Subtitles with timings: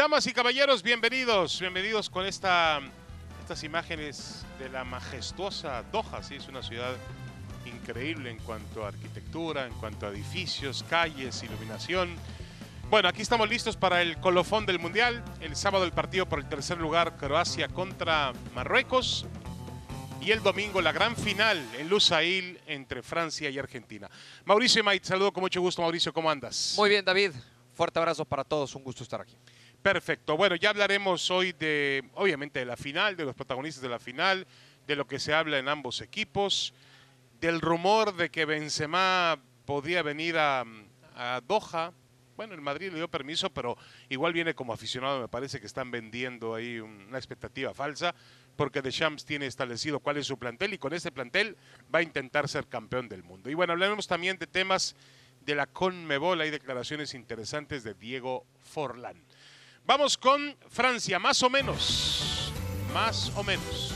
[0.00, 2.80] Damas y caballeros, bienvenidos, bienvenidos con esta,
[3.42, 6.94] estas imágenes de la majestuosa Doha, sí, es una ciudad
[7.66, 12.16] increíble en cuanto a arquitectura, en cuanto a edificios, calles, iluminación.
[12.88, 15.22] Bueno, aquí estamos listos para el colofón del Mundial.
[15.42, 19.26] El sábado el partido por el tercer lugar, Croacia contra Marruecos.
[20.22, 24.08] Y el domingo la gran final en Lusail entre Francia y Argentina.
[24.46, 25.82] Mauricio Mait, saludo con mucho gusto.
[25.82, 26.72] Mauricio, ¿cómo andas?
[26.78, 27.32] Muy bien, David.
[27.74, 28.74] Fuerte abrazo para todos.
[28.74, 29.36] Un gusto estar aquí.
[29.82, 30.36] Perfecto.
[30.36, 34.46] Bueno, ya hablaremos hoy de, obviamente, de la final, de los protagonistas de la final,
[34.86, 36.74] de lo que se habla en ambos equipos,
[37.40, 40.66] del rumor de que Benzema podría venir a,
[41.16, 41.94] a Doha.
[42.36, 43.78] Bueno, el Madrid le dio permiso, pero
[44.10, 45.20] igual viene como aficionado.
[45.20, 48.14] Me parece que están vendiendo ahí una expectativa falsa,
[48.56, 51.56] porque Deschamps tiene establecido cuál es su plantel y con ese plantel
[51.94, 53.48] va a intentar ser campeón del mundo.
[53.48, 54.94] Y bueno, hablaremos también de temas
[55.40, 56.40] de la Conmebol.
[56.42, 59.22] Hay declaraciones interesantes de Diego Forlán.
[59.84, 62.52] Vamos con Francia, más o menos.
[62.92, 63.94] Más o menos.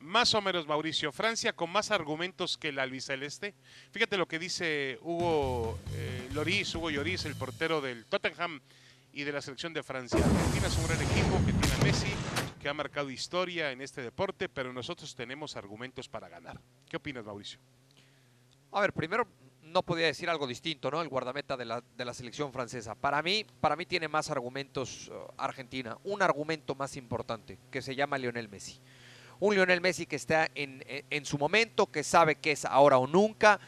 [0.00, 1.10] Más o menos, Mauricio.
[1.10, 3.54] Francia con más argumentos que el albiceleste.
[3.92, 8.60] Fíjate lo que dice Hugo eh, Loris, Hugo Lloris, el portero del Tottenham
[9.12, 10.18] y de la selección de Francia.
[10.18, 11.51] Argentina es un gran equipo que
[12.62, 16.60] que ha marcado historia en este deporte, pero nosotros tenemos argumentos para ganar.
[16.88, 17.58] ¿Qué opinas, Mauricio?
[18.70, 19.26] A ver, primero
[19.62, 21.02] no podía decir algo distinto, ¿no?
[21.02, 22.94] El guardameta de la, de la selección francesa.
[22.94, 25.98] Para mí, para mí tiene más argumentos uh, Argentina.
[26.04, 28.78] Un argumento más importante, que se llama Lionel Messi.
[29.40, 32.96] Un Lionel Messi que está en, en, en su momento, que sabe que es ahora
[32.96, 33.58] o nunca.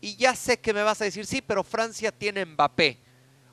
[0.00, 3.05] Y ya sé que me vas a decir, sí, pero Francia tiene Mbappé.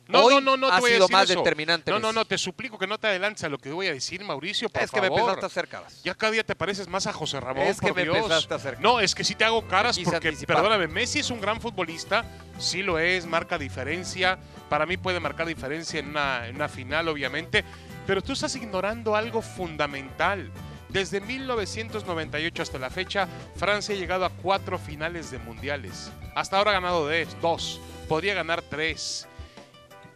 [0.07, 1.39] No, Hoy no, no, no ha sido decir más eso.
[1.39, 1.89] determinante.
[1.89, 4.21] No, no, no, te suplico que no te adelantes a lo que voy a decir,
[4.23, 5.21] Mauricio, por Es que me favor.
[5.21, 6.01] empezaste a hacer caras.
[6.03, 8.17] Ya cada día te pareces más a José Ramón, Es que por me Dios.
[8.17, 10.57] empezaste a hacer No, es que sí te hago caras quise porque, anticipar.
[10.57, 12.25] perdóname, Messi es un gran futbolista,
[12.59, 14.37] sí lo es, marca diferencia.
[14.69, 17.63] Para mí puede marcar diferencia en una, en una final, obviamente.
[18.05, 20.51] Pero tú estás ignorando algo fundamental.
[20.89, 26.11] Desde 1998 hasta la fecha, Francia ha llegado a cuatro finales de mundiales.
[26.35, 27.79] Hasta ahora ha ganado de- dos.
[28.07, 29.27] Podría ganar tres.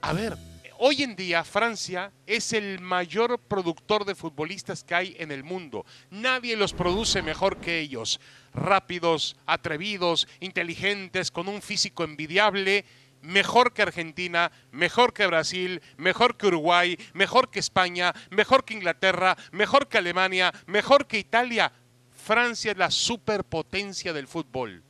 [0.01, 0.37] A ver,
[0.77, 5.85] hoy en día Francia es el mayor productor de futbolistas que hay en el mundo.
[6.11, 8.19] Nadie los produce mejor que ellos.
[8.53, 12.85] Rápidos, atrevidos, inteligentes, con un físico envidiable.
[13.21, 19.35] Mejor que Argentina, mejor que Brasil, mejor que Uruguay, mejor que España, mejor que Inglaterra,
[19.51, 21.71] mejor que Alemania, mejor que Italia.
[22.13, 24.83] Francia es la superpotencia del fútbol.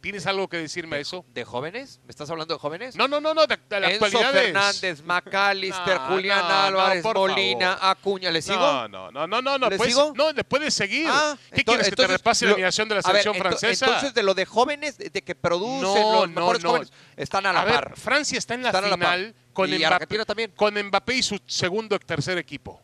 [0.00, 1.26] ¿Tienes algo que decirme a eso?
[1.34, 2.00] ¿De jóvenes?
[2.04, 2.96] ¿Me estás hablando de jóvenes?
[2.96, 6.54] No, no, no, no, de, de la Enzo actualidad Fernández, McAllister, No, Julián no, no,
[6.62, 7.96] Álvarez, por Molina, favor.
[7.98, 8.30] Acuña.
[8.30, 8.58] ¿Le sigo?
[8.58, 10.12] No, no, no, no, no, no, ¿Le puedes, sigo?
[10.16, 11.06] no, le puedes seguir.
[11.10, 13.22] Ah, ¿Qué ento- quieres que te entonces, repase la lo- alineación de la a ver,
[13.22, 13.86] selección ento- francesa?
[13.86, 16.68] Entonces, de lo de jóvenes, de, de que producen No, los no, mejores no.
[16.70, 17.96] jóvenes, están a la a ver, par.
[17.98, 20.52] Francia está en la Están a la final con Y Mbappé, también.
[20.56, 22.80] con Mbappé y su segundo tercer equipo.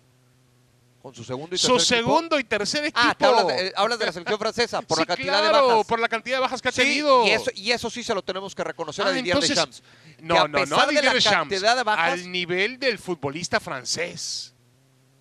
[1.06, 2.11] Con su segundo y Su tercer equipo.
[2.11, 2.99] segundo y tercer equipo.
[3.00, 5.56] Ah, te hablas, de, eh, hablas de la selección francesa, por Sí, la cantidad claro,
[5.69, 5.87] de bajas.
[5.87, 7.25] por la cantidad de bajas que ha Sí, tenido.
[7.25, 9.83] Y eso, y eso sí se lo tenemos que reconocer Ah, a Didier entonces- Deschamps.
[10.19, 14.53] No, no, no, a de Didier Deschamps, cantidad de bajas, al nivel del futbolista francés.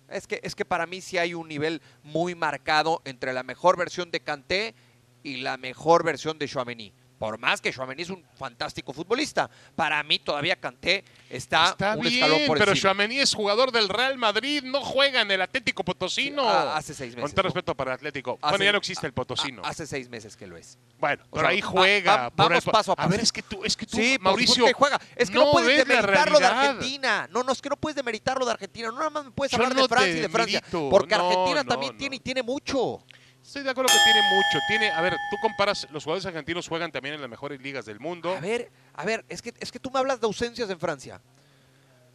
[0.08, 3.76] Es que, es que para mí sí hay un nivel muy marcado entre la mejor
[3.76, 4.74] versión de Kanté
[5.22, 6.92] y la mejor versión de Chouameni.
[7.18, 12.02] Por más que Chouameni es un fantástico futbolista, para mí todavía Kanté está, Está un
[12.02, 13.04] bien, escalón por pero encima.
[13.04, 16.48] Es jugador del Real Madrid, no juega en el Atlético Potosino.
[16.48, 17.48] Ah, hace seis meses, Con todo ¿no?
[17.48, 18.38] respeto para el Atlético.
[18.42, 19.62] Hace- bueno, ya no existe el Potosino.
[19.64, 20.78] Ah, Hace seis meses que lo es.
[20.98, 22.16] Bueno, O pero sea, ahí juega.
[22.16, 23.08] va- por vamos el- paso a paso.
[23.08, 25.00] ver, es que tú, es que tú, Sí, Mauricio, juega.
[25.16, 26.44] Es que no, puedes ves la demeritarlo de.
[26.46, 27.28] Argentina.
[27.32, 28.88] No, no, es que no puedes demeritarlo de Argentina.
[28.88, 30.62] No nada más me puedes Yo hablar no de Francia y de Francia.
[30.90, 31.98] Porque No, Argentina no, también no.
[31.98, 33.02] tiene y tiene mucho.
[33.46, 34.58] Estoy de acuerdo que tiene mucho.
[34.66, 38.00] Tiene, a ver, tú comparas, los jugadores argentinos juegan también en las mejores ligas del
[38.00, 38.34] mundo.
[38.36, 41.20] A ver, a ver, es que, es que tú me hablas de ausencias en Francia.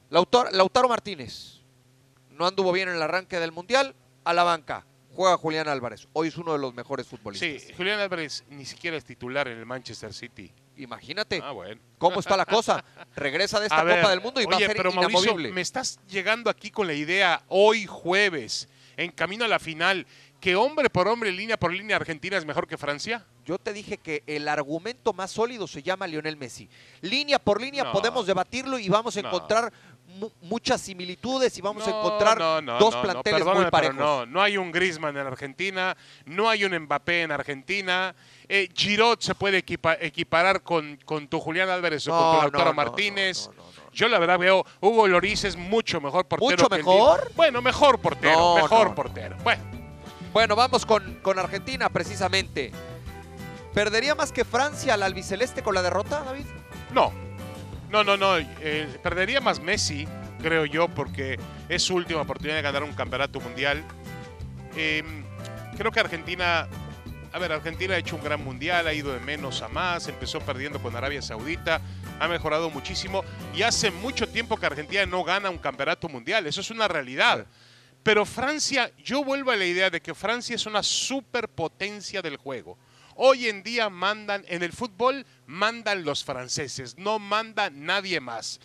[0.10, 1.62] Lautaro, Lautaro Martínez
[2.32, 4.86] no anduvo bien en el arranque del Mundial, a la banca.
[5.14, 6.08] Juega Julián Álvarez.
[6.14, 7.62] Hoy es uno de los mejores futbolistas.
[7.68, 10.52] Sí, Julián Álvarez ni siquiera es titular en el Manchester City.
[10.78, 11.80] Imagínate Ah, bueno.
[11.98, 12.84] cómo está la cosa.
[13.16, 15.62] Regresa de esta A ver, Copa del Mundo y va a ser pero Mauricio, me
[15.62, 18.68] estás llegando aquí con la idea hoy jueves,
[18.98, 20.08] en camino a la final,
[20.42, 23.24] que hombre por hombre, línea por línea, Argentina es mejor que Francia.
[23.46, 26.68] Yo te dije que el argumento más sólido se llama Lionel Messi.
[27.02, 27.92] Línea por línea No.
[27.92, 29.28] podemos debatirlo y vamos a No.
[29.30, 29.72] encontrar
[30.20, 33.96] mu- muchas similitudes y vamos a encontrar no, no, dos planteles muy parejos.
[33.96, 35.96] No, no hay un Griezmann en Argentina,
[36.26, 38.14] no hay un Mbappé en Argentina.
[38.50, 42.74] Eh, Giroud se puede equipa- equiparar con, con tu Julián Álvarez o con tu Lautaro
[42.74, 43.50] Martínez.
[43.94, 46.50] Yo la verdad veo, Hugo Loris es mucho mejor portero.
[46.52, 47.32] ¿Mucho que mejor?
[47.36, 49.38] Bueno, mejor portero, mejor portero.
[49.44, 49.81] Bueno,
[50.34, 52.72] Bueno, vamos con, con Argentina precisamente.
[53.74, 56.46] ¿Perdería más que Francia al albiceleste con la derrota, David?
[56.94, 57.12] No,
[57.90, 58.38] no, no, no.
[58.38, 60.08] eh, perdería más Messi,
[60.42, 61.38] creo yo, porque
[61.70, 63.84] es su última oportunidad de ganar un campeonato mundial.
[64.76, 65.04] Eh,
[65.78, 66.68] creo que Argentina,
[67.34, 70.40] a ver, Argentina ha hecho un gran mundial, ha ido de menos a más, empezó
[70.40, 71.82] perdiendo con Arabia Saudita,
[72.20, 73.24] ha mejorado muchísimo
[73.54, 77.46] y hace mucho tiempo que Argentina no gana un campeonato mundial, eso es una realidad.
[78.04, 82.78] Pero Francia, yo vuelvo a la idea de que Francia es una superpotencia del juego.
[83.16, 88.60] Hoy en día mandan, en el fútbol mandan los franceses, no manda nadie más.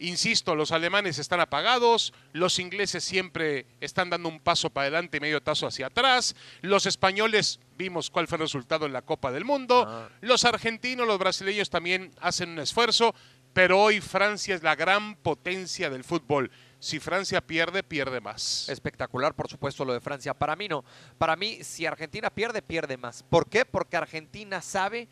[0.00, 5.20] Insisto, los alemanes están apagados, los ingleses siempre están dando un paso para adelante y
[5.20, 9.44] medio paso hacia atrás, los españoles vimos cuál fue el resultado en la Copa del
[9.44, 10.08] Mundo, Ah.
[10.20, 13.14] los argentinos, los brasileños también hacen un esfuerzo,
[13.52, 16.50] pero hoy Francia es la gran potencia del fútbol.
[16.84, 18.68] Si Francia pierde, pierde más.
[18.68, 20.34] Espectacular, por supuesto, lo de Francia.
[20.34, 20.84] Para mí no.
[21.16, 23.22] Para mí, si Argentina pierde, pierde más.
[23.22, 23.64] ¿Por qué?
[23.64, 25.08] Porque Argentina sabe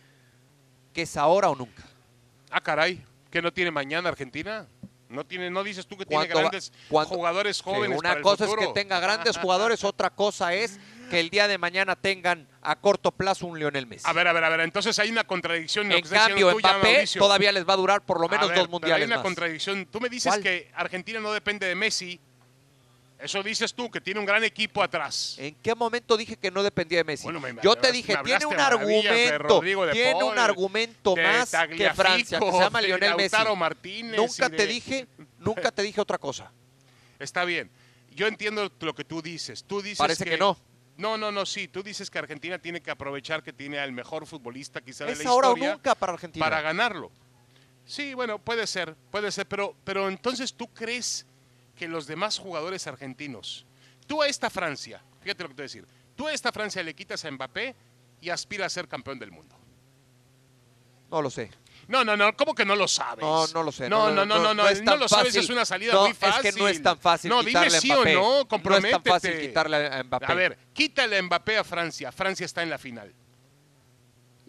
[0.92, 1.82] que es ahora o nunca.
[2.50, 4.68] Ah, caray, que no tiene mañana Argentina.
[5.12, 7.98] No tiene, no dices tú que tiene va- grandes jugadores Sí, jóvenes.
[7.98, 10.80] una para el cosa es que tenga grandes jugadores, otra cosa es
[11.10, 14.08] que el día de mañana tengan a corto plazo un Lionel Messi.
[14.08, 14.60] A ver, a ver, a ver.
[14.60, 15.92] Entonces hay una contradicción.
[15.92, 18.72] en en cambio, Mbappé todavía les va a durar por lo menos ver, dos pero
[18.72, 19.22] mundiales Hay una más.
[19.22, 19.86] contradicción.
[19.86, 20.42] Tú me dices ¿Cuál?
[20.42, 22.18] que Argentina no depende de Messi.
[23.22, 25.36] Eso dices tú, que tiene un gran equipo atrás.
[25.38, 27.24] ¿En qué momento dije que no dependía de Messi?
[27.24, 31.22] Bueno, me- Yo te dije, tiene un de argumento, de tiene Paul, un argumento de
[31.22, 33.36] más que Francia, que se llama de Lionel Messi.
[33.56, 35.06] Martínez Nunca de- te dije,
[35.38, 36.50] nunca te dije otra cosa.
[37.18, 37.70] Está bien.
[38.10, 39.62] Yo entiendo lo que tú dices.
[39.64, 40.58] Tú dices Parece que no.
[40.96, 41.68] No, no, no, sí.
[41.68, 45.24] Tú dices que Argentina tiene que aprovechar que tiene al mejor futbolista quizá de Es
[45.24, 46.44] la ahora o historia nunca para Argentina.
[46.44, 47.10] para ganarlo.
[47.86, 51.24] Sí, bueno, puede ser, puede ser, pero, pero entonces tú crees
[51.82, 53.66] que los demás jugadores argentinos,
[54.06, 55.84] tú a esta Francia, fíjate lo que te voy a decir,
[56.14, 57.74] tú a esta Francia le quitas a Mbappé
[58.20, 59.56] y aspira a ser campeón del mundo.
[61.10, 61.50] No lo sé.
[61.88, 63.20] No, no, no, ¿cómo que no lo sabes?
[63.24, 63.88] No, no lo sé.
[63.88, 65.40] No, no, no, no, no, es no tan lo sabes, fácil.
[65.42, 66.46] es una salida muy fácil.
[66.46, 68.92] Es que no es tan fácil No, dime sí o no, No es comprométete.
[68.92, 70.26] tan fácil quitarle a Mbappé.
[70.28, 73.12] A ver, quítale a Mbappé a Francia, Francia está en la final.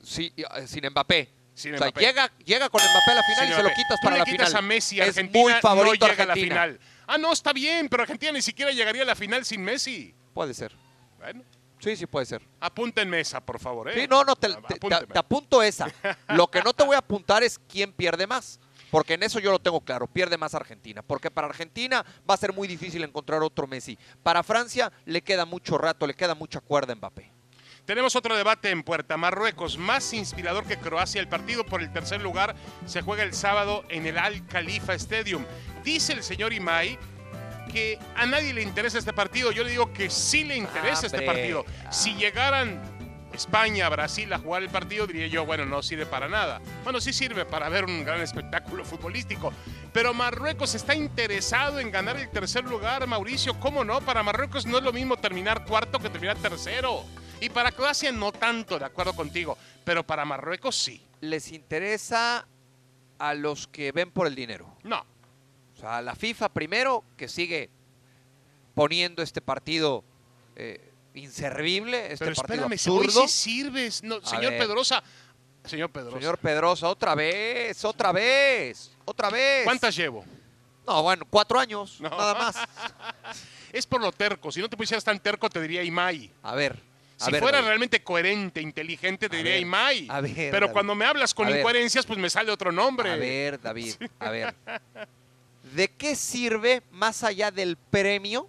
[0.03, 1.33] Sí, eh, sin Mbappé.
[1.56, 2.00] Sin o sea, Mbappé.
[2.06, 4.19] llega, llega con Mbappé a la final Sin y se lo quitas Tú para le
[4.19, 4.63] la quitas final.
[4.63, 6.79] a Messi, es Argentina muy favorito no llega a la final.
[7.13, 10.15] Ah, no, está bien, pero Argentina ni siquiera llegaría a la final sin Messi.
[10.33, 10.75] Puede ser.
[11.19, 11.44] Bueno,
[11.80, 12.42] Sí, sí puede ser.
[12.60, 13.94] apúntenme esa, por favor, ¿eh?
[13.94, 15.06] Sí, no, no, te, te- te- Apúnteme.
[15.13, 15.88] te apunto esa.
[16.30, 18.60] Lo que no te voy a apuntar es quién pierde más.
[18.89, 21.01] Porque en eso yo lo tengo claro, pierde más Argentina.
[21.04, 23.98] Porque para Argentina va a ser muy difícil encontrar otro Messi.
[24.24, 27.31] Para Francia le queda mucho rato, le queda mucha cuerda a Mbappé.
[27.86, 31.19] Tenemos otro debate en Puerta Marruecos, más inspirador que Croacia.
[31.19, 32.56] El partido por el tercer lugar
[32.86, 35.44] se juega el sábado en el Al Khalifa Stadium.
[35.83, 36.97] Dice el señor Imai
[37.71, 39.51] que a nadie le interesa este partido.
[39.51, 41.33] Yo le digo que sí le interesa este Hombre.
[41.33, 41.65] partido.
[41.91, 42.81] Si llegaran
[43.33, 46.62] España, Brasil a jugar el partido, diría yo, bueno, no sirve para nada.
[46.83, 49.51] Bueno, sí sirve para ver un gran espectáculo futbolístico.
[49.91, 53.59] Pero Marruecos está interesado en ganar el tercer lugar, Mauricio.
[53.59, 54.01] ¿Cómo no?
[54.01, 57.03] Para Marruecos no es lo mismo terminar cuarto que terminar tercero.
[57.41, 59.57] Y para Croacia no tanto, de acuerdo contigo.
[59.83, 61.03] Pero para Marruecos sí.
[61.21, 62.47] Les interesa
[63.18, 64.77] a los que ven por el dinero.
[64.83, 65.06] No.
[65.83, 67.69] Sea, la FIFA primero, que sigue
[68.74, 70.01] poniendo este partido
[70.56, 70.80] eh,
[71.13, 73.27] inservible, este Pero partido espérame, hoy absurdo.
[73.27, 74.01] sí sirves.
[74.01, 74.53] No, señor.
[74.57, 75.03] Pedrosa.
[75.65, 76.17] Señor Pedrosa.
[76.19, 79.65] Señor Pedrosa, otra vez, otra vez, otra vez.
[79.65, 80.24] ¿Cuántas llevo?
[80.88, 82.10] No, bueno, cuatro años, No.
[82.10, 82.55] nada más.
[83.74, 84.51] Es por lo terco.
[84.53, 86.31] Si no te pusieras tan terco, te diría Imai.
[86.43, 86.79] A ver.
[87.19, 90.07] a Si ver, fuera realmente coherente, inteligente, te diría ver, Imai.
[90.10, 90.72] a ver, Pero David.
[90.74, 93.12] cuando me hablas con incoherencias, pues me sale otro nombre.
[93.12, 94.55] A ver, David, a ver.
[95.75, 98.48] ¿De qué sirve más allá del premio?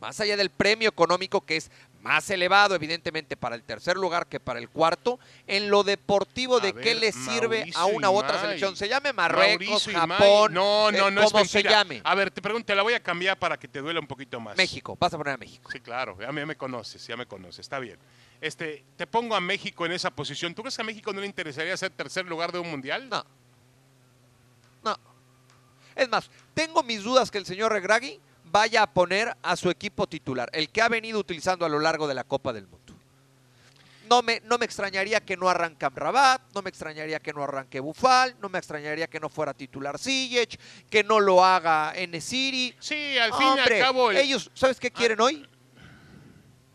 [0.00, 1.70] Más allá del premio económico que es
[2.02, 6.74] más elevado, evidentemente, para el tercer lugar que para el cuarto, en lo deportivo, ¿de
[6.74, 8.76] qué le sirve a una u otra selección?
[8.76, 9.86] Se llame Marruecos.
[9.86, 12.00] Japón, No, no, eh, no es se llame.
[12.04, 14.40] A ver, te pregunto, te la voy a cambiar para que te duela un poquito
[14.40, 14.56] más.
[14.56, 15.70] México, vas a poner a México.
[15.70, 17.98] Sí, claro, ya me, conoces, ya me conoces, está bien.
[18.40, 20.54] Este, te pongo a México en esa posición.
[20.54, 23.08] ¿Tú crees que a México no le interesaría ser tercer lugar de un mundial?
[23.08, 23.24] No.
[25.96, 30.06] Es más, tengo mis dudas que el señor Regragui vaya a poner a su equipo
[30.06, 32.80] titular, el que ha venido utilizando a lo largo de la Copa del Mundo.
[34.10, 37.80] No me, no me extrañaría que no arranque Rabat, no me extrañaría que no arranque
[37.80, 40.58] Bufal, no me extrañaría que no fuera titular Ziyech,
[40.90, 42.74] que no lo haga Enesiri.
[42.78, 44.10] Sí, al fin y Hombre, al cabo.
[44.10, 45.48] el- ellos, ¿sabes qué quieren hoy?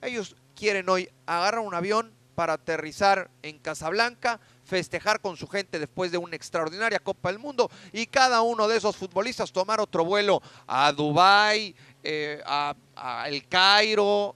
[0.02, 6.12] Ellos quieren hoy agarrar un avión para aterrizar en Casablanca, festejar con su gente después
[6.12, 10.42] de una extraordinaria Copa del Mundo y cada uno de esos futbolistas tomar otro vuelo
[10.68, 14.36] a Dubái, eh, a, a El Cairo,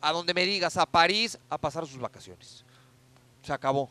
[0.00, 2.64] a donde me digas, a París, a pasar sus vacaciones.
[3.42, 3.90] Se acabó.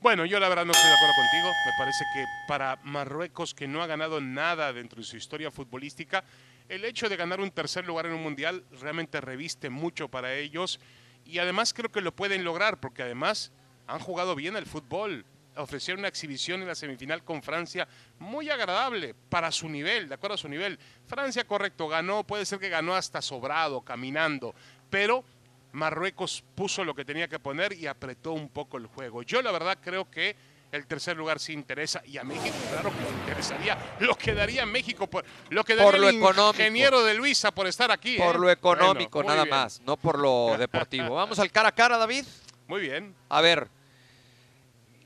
[0.00, 1.48] Bueno, yo la verdad no estoy de acuerdo contigo.
[1.66, 6.24] Me parece que para Marruecos, que no ha ganado nada dentro de su historia futbolística,
[6.68, 10.78] el hecho de ganar un tercer lugar en un mundial realmente reviste mucho para ellos.
[11.24, 13.52] Y además creo que lo pueden lograr, porque además
[13.90, 15.24] han jugado bien el fútbol.
[15.56, 17.86] Ofrecieron una exhibición en la semifinal con Francia
[18.20, 20.78] muy agradable para su nivel, de acuerdo a su nivel.
[21.06, 24.54] Francia, correcto, ganó, puede ser que ganó hasta sobrado, caminando,
[24.88, 25.24] pero
[25.72, 29.22] Marruecos puso lo que tenía que poner y apretó un poco el juego.
[29.22, 30.36] Yo la verdad creo que
[30.70, 33.96] el tercer lugar sí interesa y a México claro que le interesaría.
[33.98, 36.62] Lo que daría México por lo que daría Por lo el económico.
[36.62, 38.18] ingeniero de Luisa por estar aquí.
[38.18, 38.38] Por ¿eh?
[38.38, 41.14] lo económico, Bueno, nada bien, más, no por lo deportivo.
[41.16, 42.24] Vamos al cara a cara, David.
[42.68, 43.16] Muy bien.
[43.28, 43.68] A ver,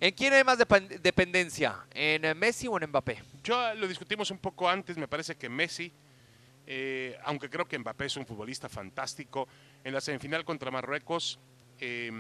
[0.07, 1.87] ¿en quién hay más depen- dependencia?
[1.93, 3.23] ¿En eh, Messi o en Mbappé?
[3.43, 5.93] Yo lo discutimos un poco antes, me parece que Messi,
[6.67, 9.49] eh, aunque creo que Mbappé es un futbolista fantástico,
[9.83, 11.39] en la semifinal contra Marruecos,
[11.81, 12.11] eh,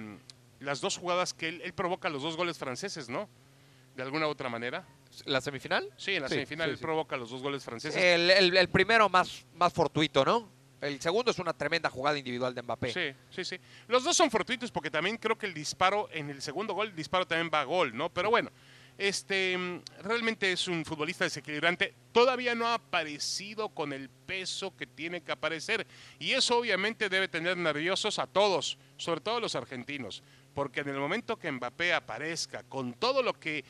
[0.60, 3.28] las dos jugadas que él, él provoca los dos goles franceses, ¿no?
[3.96, 4.84] De alguna u otra manera.
[5.26, 5.88] ¿La semifinal?
[5.96, 6.82] Sí, en la Sí, semifinal sí, él sí.
[6.82, 8.02] provoca los dos goles franceses.
[8.02, 10.50] El, el- el primero más, más fortuito, ¿no?
[10.84, 12.92] El segundo es una tremenda jugada individual de Mbappé.
[12.92, 13.56] Sí, sí, sí.
[13.88, 16.94] Los dos son fortuitos porque también creo que el disparo, en el segundo gol, el
[16.94, 18.10] disparo también va a gol, ¿no?
[18.10, 18.50] Pero bueno,
[18.98, 21.94] este realmente es un futbolista desequilibrante.
[22.12, 25.86] Todavía no ha aparecido con el peso que tiene que aparecer.
[26.18, 30.22] Y eso obviamente debe tener nerviosos a todos, sobre todo a los argentinos.
[30.54, 33.64] Porque en el momento que Mbappé aparezca con todo lo que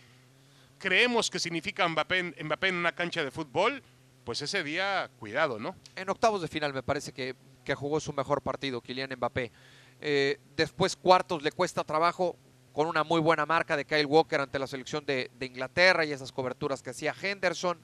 [0.78, 3.82] creemos que significa Mbappé, Mbappé en una cancha de fútbol,
[4.24, 5.76] pues ese día, cuidado, ¿no?
[5.96, 9.52] En octavos de final me parece que, que jugó su mejor partido, Kylian Mbappé.
[10.00, 12.36] Eh, después cuartos le cuesta trabajo
[12.72, 16.32] con una muy buena marca de Kyle Walker ante la selección de, Inglaterra y esas
[16.32, 17.78] coberturas que hacía Henderson.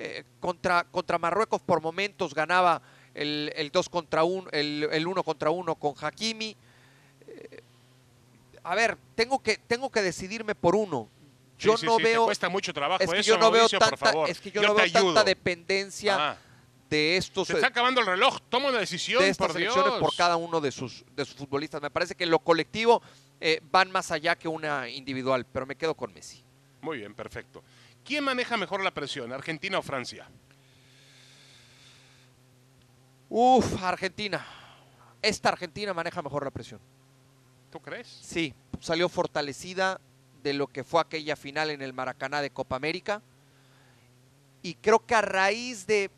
[0.00, 2.80] Eh, contra, contra Marruecos por momentos ganaba
[3.14, 6.56] el, 2 contra 1, el, 1 contra 1 con Hakimi.
[7.26, 7.62] Eh,
[8.62, 11.08] a ver, tengo que, tengo que decidirme por uno.
[11.58, 13.50] Yo Sí, sí, no sí, te veo cuesta mucho trabajo es que eso, yo no
[13.50, 16.36] veo Mauricio, tanta, es que yo Yo no veo tanta dependencia Ah.
[16.88, 18.38] de estos Se está acabando el reloj.
[18.48, 19.74] Toma una decisión, de estas por Dios.
[20.00, 21.82] por cada uno de sus, de sus futbolistas.
[21.82, 23.02] Me parece que en lo colectivo
[23.40, 26.42] eh, van más allá que una individual, pero me quedo con Messi.
[26.80, 27.62] Muy bien, perfecto.
[28.04, 30.28] ¿Quién maneja mejor la presión, Argentina o Francia?
[33.28, 34.46] Uf, Argentina.
[35.20, 36.80] Esta Argentina maneja mejor la presión.
[37.70, 38.06] ¿Tú crees?
[38.22, 40.00] Sí, salió fortalecida
[40.42, 43.22] de lo que fue aquella final en el Maracaná de Copa América.
[44.62, 46.10] Y creo que a raíz de,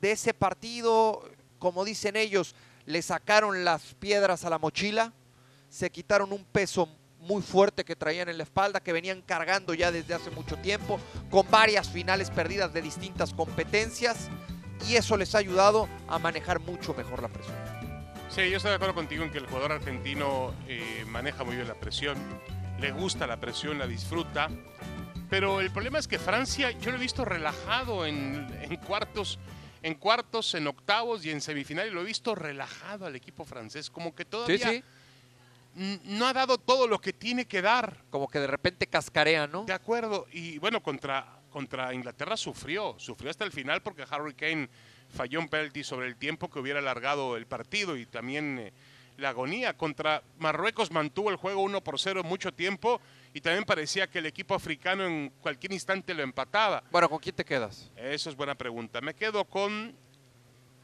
[0.00, 1.22] de ese partido,
[1.58, 2.54] como dicen ellos,
[2.86, 5.12] le sacaron las piedras a la mochila,
[5.68, 6.88] se quitaron un peso
[7.20, 10.98] muy fuerte que traían en la espalda, que venían cargando ya desde hace mucho tiempo,
[11.30, 14.28] con varias finales perdidas de distintas competencias,
[14.88, 17.56] y eso les ha ayudado a manejar mucho mejor la presión.
[18.28, 21.68] Sí, yo estoy de acuerdo contigo en que el jugador argentino eh, maneja muy bien
[21.68, 22.16] la presión,
[22.82, 24.50] le gusta la presión, la disfruta,
[25.30, 29.38] pero el problema es que Francia, yo lo he visto relajado en, en cuartos,
[29.84, 33.88] en cuartos, en octavos y en semifinal, y lo he visto relajado al equipo francés,
[33.88, 34.82] como que todavía
[35.76, 37.98] no ha dado todo lo que tiene que dar.
[38.10, 39.64] como que de repente cascarea, ¿no?
[39.64, 44.68] De acuerdo, y bueno, contra, contra Inglaterra sufrió, sufrió hasta el final porque Harry Kane
[45.08, 48.72] falló un penalti sobre el tiempo que hubiera alargado el partido y también eh,
[49.22, 49.76] la agonía.
[49.76, 53.00] Contra Marruecos mantuvo el juego 1 por 0 mucho tiempo
[53.32, 56.82] y también parecía que el equipo africano en cualquier instante lo empataba.
[56.90, 57.90] Bueno, ¿con quién te quedas?
[57.96, 59.00] Eso es buena pregunta.
[59.00, 59.94] Me quedo con...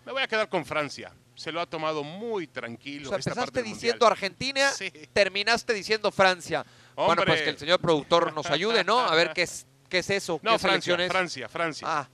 [0.07, 1.13] Me voy a quedar con Francia.
[1.35, 3.09] Se lo ha tomado muy tranquilo.
[3.09, 4.13] O sea, esta parte empezaste del diciendo Mundial.
[4.13, 4.91] Argentina, Sí.
[5.13, 6.65] terminaste diciendo Francia.
[6.97, 8.99] Bueno, pues que el señor productor nos ayude, ¿no?
[8.99, 10.41] A ver qué es, qué es eso.
[10.43, 11.11] No, qué Francia, es.
[11.11, 11.87] Francia, Francia.
[11.89, 12.09] Ah.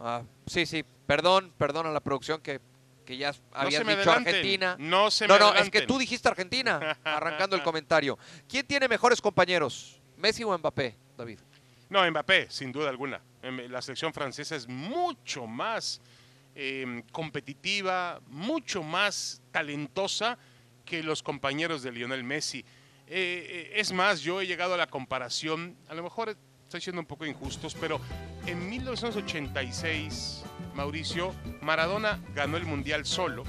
[0.00, 0.84] Ah, sí, sí.
[1.06, 2.60] Perdón, perdón a la producción que,
[3.08, 4.76] que ya no me dicho adelanten, Argentina.
[4.78, 5.80] No se No, me no, es adelanten.
[5.80, 8.18] que tú dijiste Argentina, arrancando el comentario.
[8.46, 9.98] ¿Quién tiene mejores compañeros?
[10.18, 11.38] ¿Messi o Mbappé, David?
[11.88, 13.18] No, Mbappé, sin duda alguna.
[13.40, 16.02] Em, La selección francesa es mucho más
[16.54, 20.36] eh, competitiva, mucho más talentosa
[20.84, 22.58] que los compañeros de Lionel Messi.
[22.58, 22.64] Eh,
[23.06, 26.36] eh, es más, yo he llegado a la comparación, a lo mejor
[26.68, 27.98] estoy siendo un poco injustos, pero
[28.46, 30.42] en 1986,
[30.74, 33.42] Mauricio, Maradona ganó el Mundial solo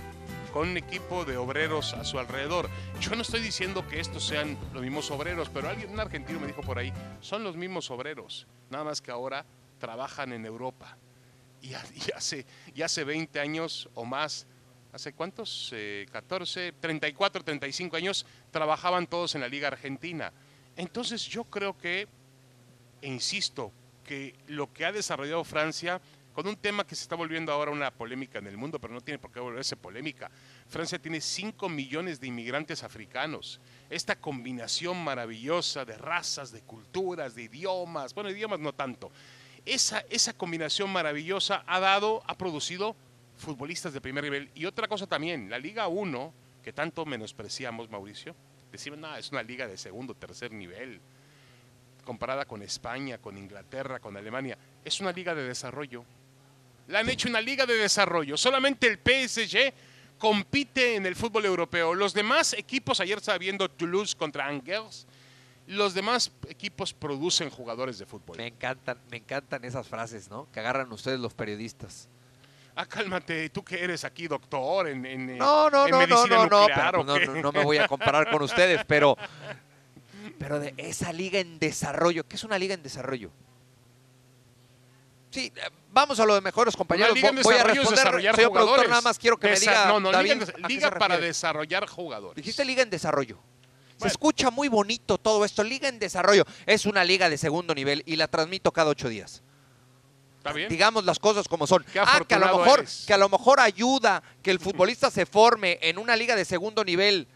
[0.54, 2.70] con un equipo de obreros a su alrededor.
[3.02, 6.48] Yo no estoy diciendo que estos sean los mismos obreros, pero alguien, un argentino me
[6.48, 9.46] dijo por ahí, son los mismos obreros, nada más que ahora
[9.80, 10.96] trabajan en Europa.
[11.62, 14.48] Y, ha- y hace, y hace 20 años o más,
[14.94, 15.72] ¿hace cuántos?
[15.76, 20.32] Eh, 14, 34, 35 años, trabajaban todos en la Liga Argentina.
[20.78, 22.08] Entonces yo creo que,
[23.02, 23.72] e insisto,
[24.04, 26.02] que lo que ha desarrollado Francia
[26.34, 29.02] con un tema que se está volviendo ahora una polémica en el mundo, pero no
[29.02, 30.32] tiene por qué volverse polémica.
[30.68, 33.60] Francia tiene 5 millones de inmigrantes africanos.
[33.90, 39.12] Esta combinación maravillosa de razas, de culturas, de idiomas, bueno, idiomas no tanto.
[39.66, 42.96] Esa, esa combinación maravillosa ha dado, ha producido
[43.36, 44.50] futbolistas de primer nivel.
[44.56, 48.36] Y otra cosa también, la Liga 1, que tanto menospreciamos, Mauricio,
[48.72, 51.02] decimos, no, es una liga de segundo, tercer nivel,
[52.10, 54.58] comparada con España, con Inglaterra, con Alemania.
[54.84, 56.04] Es una liga de desarrollo.
[56.88, 58.36] La han hecho una liga de desarrollo.
[58.36, 59.72] Solamente el PSG
[60.18, 61.94] compite en el fútbol europeo.
[61.94, 65.06] Los demás equipos, ayer estaba viendo Toulouse contra Angers,
[65.68, 68.38] los demás equipos producen jugadores de fútbol.
[68.38, 70.48] Me encantan, me encantan esas frases, ¿no?
[70.52, 72.10] Que agarran ustedes los periodistas.
[72.76, 76.48] Ah, cálmate, tú que eres aquí doctor en, en, no, no, en no, medicina no,
[76.48, 77.28] no, nuclear, pero ¿o no, qué?
[77.28, 79.16] no, no me voy a comparar con ustedes, pero,
[80.40, 83.30] pero de esa liga en desarrollo, ¿qué es una liga en desarrollo?
[85.32, 87.12] Sí, eh, vamos a lo de mejores compañeros.
[87.12, 88.90] Una liga en Vo- voy a responder, desarrollar productor, jugadores.
[88.90, 90.68] nada más quiero que me diga, No, no, David, liga, en des- ¿a qué se
[90.70, 92.36] liga para desarrollar jugadores.
[92.36, 93.38] Dijiste liga en desarrollo.
[93.98, 95.62] Se escucha muy bonito todo esto.
[95.62, 96.46] Liga en desarrollo.
[96.66, 99.44] Es una liga de segundo nivel y la transmito cada ocho días.
[100.38, 100.70] ¿Está bien?
[100.70, 101.86] Digamos las cosas como son.
[102.00, 103.04] Ah, que a lo mejor, eres.
[103.06, 106.86] que a lo mejor ayuda que el futbolista se forme en una liga de segundo
[106.86, 107.28] nivel,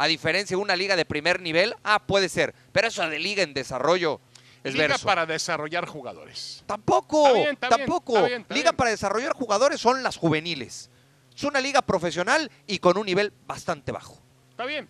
[0.00, 1.74] a diferencia de una liga de primer nivel.
[1.84, 2.54] Ah, puede ser.
[2.72, 4.18] Pero eso de liga en desarrollo
[4.64, 5.04] es liga verso.
[5.06, 6.64] para desarrollar jugadores.
[6.64, 8.14] Tampoco, Está bien, está bien, tampoco.
[8.16, 10.88] está bien, está liga para desarrollar jugadores son las juveniles.
[11.36, 14.18] Es una liga profesional y con un nivel bastante bajo.
[14.52, 14.88] Está bien.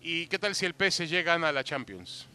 [0.00, 2.26] ¿Y qué tal si el PSG gana la Champions?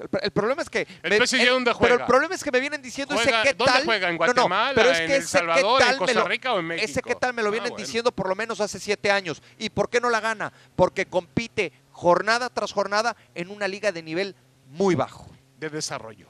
[0.00, 0.86] El, el problema es que.
[1.02, 2.06] ¿El PSG dónde Pero el juega?
[2.06, 3.84] problema es que me vienen diciendo Juega- ese qué ¿dónde tal.
[3.84, 4.08] juega?
[4.08, 6.14] ¿En No, no, Guatemala, pero es en que El ese qué Salvador, en me Costa
[6.20, 6.84] lo- Rica o en México?
[6.90, 7.84] Ese qué tal me lo Ah, vienen bueno.
[7.84, 9.42] diciendo por lo menos hace siete años.
[9.58, 10.52] ¿Y por qué no la gana?
[10.76, 14.36] Porque compite jornada tras jornada en una liga de nivel
[14.68, 15.26] muy bajo.
[15.58, 16.28] De desarrollo.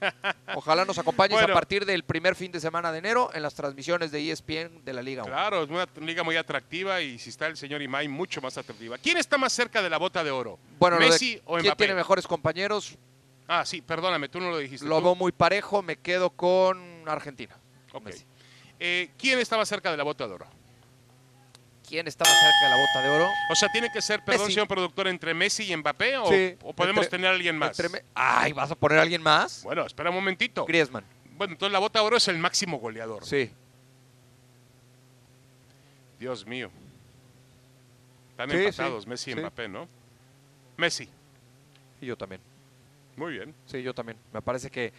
[0.54, 1.52] Ojalá nos acompañes Bueno.
[1.52, 4.92] a partir del primer fin de semana de enero en las transmisiones de ESPN de
[4.92, 5.30] la Liga 1.
[5.32, 8.98] Claro, es una liga muy atractiva y si está el señor Imai, mucho más atractiva.
[8.98, 10.58] ¿Quién está más cerca de la bota de oro?
[10.78, 11.76] Bueno, de ¿Messi o ¿Quién Mbappé?
[11.84, 12.96] tiene mejores compañeros?
[13.48, 14.86] Ah, sí, perdóname, tú no lo dijiste.
[14.86, 15.04] Lo tú.
[15.04, 17.56] veo muy parejo, me quedo con Argentina.
[17.92, 18.04] Ok.
[18.06, 18.24] Messi.
[18.78, 20.46] Eh, ¿Quién está más cerca de la bota de oro?
[21.90, 23.28] ¿Quién está más cerca de la bota de oro?
[23.50, 24.54] O sea, tiene que ser, perdón, Messi.
[24.54, 27.78] señor productor, entre Messi y Mbappé o, Sí, o podemos entre- tener a alguien más.
[27.80, 29.62] Entre Ay, ¿vas a poner a alguien más?
[29.64, 30.64] Bueno, espera un momentito.
[30.64, 31.04] Griezmann.
[31.36, 33.26] Bueno, entonces la bota de oro es el máximo goleador.
[33.26, 33.50] Sí.
[36.18, 36.70] Dios mío.
[38.30, 39.34] Están Sí, empatados sí, Messi y.
[39.36, 39.88] Mbappé, ¿no?
[40.76, 41.08] Messi.
[42.00, 42.40] Y yo también.
[43.16, 43.54] Muy bien.
[43.66, 44.16] Sí, yo también.
[44.32, 44.92] Me parece que,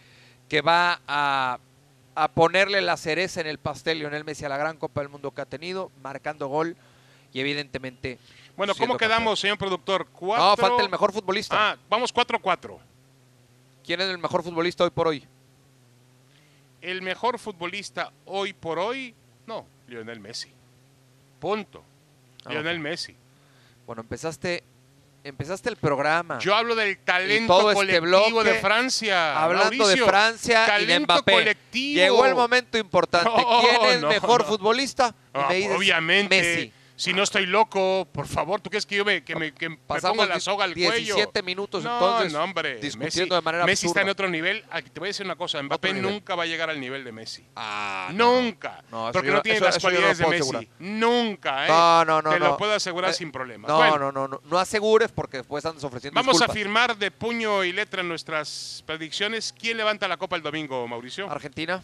[0.48, 1.58] que va a,
[2.14, 5.30] a ponerle la cereza en el pastel Lionel Messi a la gran Copa del Mundo
[5.30, 6.76] que ha tenido, marcando gol
[7.32, 8.18] y evidentemente...
[8.56, 10.06] Bueno, ¿cómo quedamos, señor productor?
[10.12, 10.44] Cuatro...
[10.44, 11.72] No, falta el mejor futbolista.
[11.72, 12.78] Ah, vamos 4-4.
[13.84, 15.26] ¿Quién es el mejor futbolista hoy por hoy?
[16.80, 19.14] El mejor futbolista hoy por hoy,
[19.46, 20.50] no, Lionel Messi.
[21.40, 21.82] Punto.
[22.44, 22.78] Ah, Lionel.
[22.78, 23.16] Messi.
[23.86, 24.62] Bueno, empezaste,
[25.24, 29.42] empezaste el programa Yo hablo del talento todo este colectivo bloque, de Francia.
[29.42, 30.04] hablando Mauricio.
[30.04, 31.32] de Francia y de talento Mbappé.
[31.32, 32.00] colectivo.
[32.02, 33.30] Llegó el momento importante.
[33.36, 34.46] No, ¿Quién es no, mejor no.
[34.48, 35.14] futbolista?
[35.32, 36.40] Ah, me dices, obviamente.
[36.42, 36.72] Messi.
[36.96, 39.76] Si no estoy loco, por favor, ¿tú crees que yo me, que me, que me
[39.76, 41.14] ponga la soga al cuello?
[41.16, 42.80] 17 minutos, no, entonces, no, hombre.
[42.98, 44.64] Messi, de manera Messi está en otro nivel.
[44.70, 47.12] Ah, Te voy a decir una cosa, Mbappé nunca va a llegar al nivel de
[47.12, 47.44] Messi.
[47.56, 48.10] Ah.
[48.12, 48.84] Nunca.
[48.90, 50.68] No, porque yo no tiene eso- las eso yo no cualidades de Messi.
[50.78, 51.68] Nunca, ¿eh?
[51.68, 53.68] No, no, no, Te lo puedo asegurar Eh, sin problemas.
[53.68, 57.10] No, Bueno, no, no, no, no asegures porque después andas ofreciendo Vamos a firmar de
[57.10, 59.52] puño y letra nuestras predicciones.
[59.58, 61.30] ¿Quién levanta la copa el domingo, Mauricio?
[61.30, 61.82] Argentina.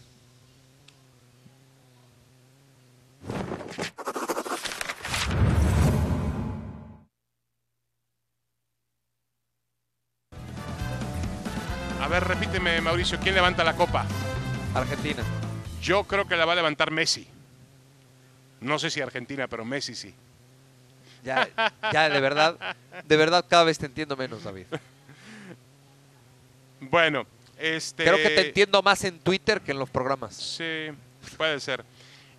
[12.80, 14.06] Mauricio, ¿quién levanta la copa?
[14.74, 15.22] Argentina.
[15.82, 17.26] Yo creo que la va a levantar Messi.
[18.60, 20.14] No sé si Argentina, pero Messi sí.
[21.24, 21.48] Ya,
[21.92, 22.56] ya, de verdad,
[23.04, 24.66] de verdad cada vez te entiendo menos, David.
[26.80, 27.26] Bueno,
[27.58, 28.04] este.
[28.04, 30.36] Creo que te entiendo más en Twitter que en los programas.
[30.36, 30.86] Sí,
[31.36, 31.84] puede ser.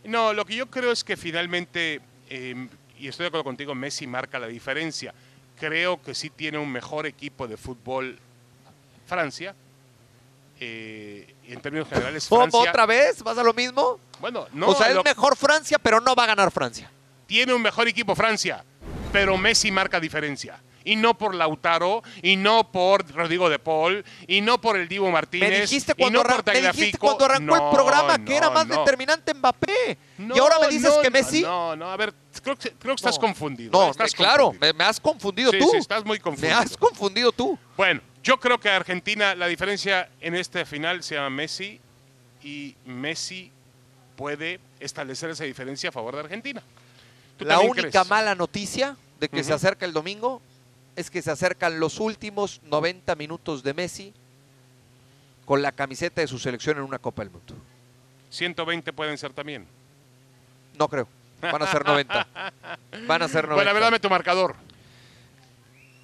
[0.06, 1.99] No, lo que yo creo es que finalmente,
[2.30, 5.13] eh, y estoy de acuerdo contigo, Messi marca la diferencia.
[5.60, 8.17] Creo que sí tiene un mejor equipo de fútbol
[9.08, 9.54] Francia.
[10.60, 12.69] Eh, en términos generales, ¿Cómo Francia.
[12.69, 13.24] otra vez?
[13.24, 14.00] ¿Vas a lo mismo?
[14.19, 16.91] Bueno, no, o sea, es lo- mejor Francia, pero no va a ganar Francia.
[17.26, 18.63] tiene un mejor equipo Francia,
[19.13, 20.62] pero Messi marca diferencia.
[20.84, 25.12] Y no por Lautaro, y no por Rodrigo de Paul, y no por el Divo
[25.12, 28.32] Martínez, Me dijiste y cuando, no por me dijiste cuando arrancó No, el programa que
[28.32, 28.80] no, era más no.
[28.80, 29.98] determinante Mbappé.
[30.17, 31.41] No, y ahora me dices no, que Messi.
[31.41, 33.22] No, no, a ver, creo que, creo que estás No.
[33.22, 33.72] confundido.
[33.72, 33.91] No.
[33.91, 34.74] Estás me- claro, confundido.
[34.74, 35.69] me, me has confundido Sí, tú.
[35.72, 36.58] sí, estás muy me confundido.
[36.58, 37.60] has confundido tú.
[37.78, 41.79] Bueno, yo creo que Argentina, la diferencia en esta final se llama Messi
[42.43, 43.51] y Messi
[44.15, 46.62] puede establecer esa diferencia a favor de Argentina.
[47.38, 48.10] ¿Tú La única crees?
[48.10, 50.41] mala noticia de que se acerca el domingo
[50.95, 54.13] es que se acercan los últimos 90 minutos de Messi
[55.45, 57.55] con la camiseta de su selección en una Copa del Mundo.
[58.29, 59.65] 120 pueden ser también.
[60.77, 61.08] No creo.
[61.41, 62.27] Van a ser 90.
[63.08, 63.55] Van a ser 90.
[63.55, 64.55] Bueno, a ver, dame tu marcador.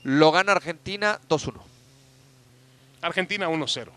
[0.03, 1.61] Lo gana Argentina 2-1.
[3.01, 3.89] Argentina 1-0.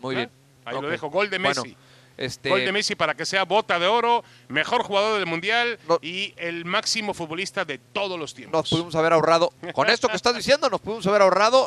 [0.00, 0.30] Muy bien.
[0.64, 0.82] Ahí Ok.
[0.82, 1.10] lo dejo.
[1.10, 1.76] Gol de Bueno, Messi.
[2.16, 5.98] Este, Gol de Messi para que sea bota de oro, mejor jugador del mundial No-
[6.00, 8.70] y el máximo futbolista de todos los Nos tiempos.
[8.70, 11.66] pudimos haber ahorrado, con esto que estás diciendo, nos pudimos haber ahorrado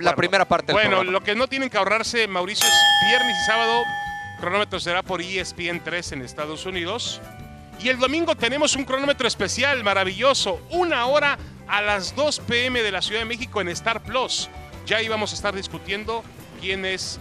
[0.00, 3.46] la primera parte del Bueno, lo que no tienen que ahorrarse, Mauricio, es viernes y
[3.46, 3.82] sábado.
[4.38, 7.20] Cronómetro será por E ESPN 3 en Estados Unidos.
[7.80, 10.60] Y el domingo tenemos un cronómetro especial, maravilloso.
[10.70, 11.38] Una hora
[11.68, 14.48] a las 2 pm de la Ciudad de México en Star Plus.
[14.86, 16.22] Ya íbamos a estar discutiendo
[16.60, 17.20] quién es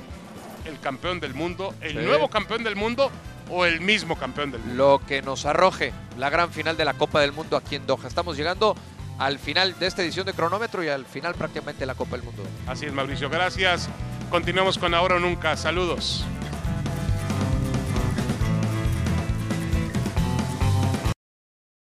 [0.66, 1.98] el campeón del mundo, el Sí.
[2.00, 3.12] nuevo campeón del mundo
[3.50, 4.76] o el mismo campeón del mundo.
[5.00, 8.08] lo que nos arroje la gran final de la Copa del Mundo aquí en Doha.
[8.08, 8.76] Estamos llegando
[9.20, 12.24] al final de esta edición de cronómetro y al final prácticamente de la Copa del
[12.24, 12.44] Mundo.
[12.68, 13.30] Así es, Mauricio.
[13.30, 13.90] Gracias.
[14.30, 15.56] Continuamos con Ahora o Nunca.
[15.56, 16.26] Saludos.